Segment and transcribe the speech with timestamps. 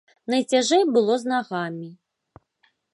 [0.33, 1.89] Найцяжэй было з нагамі.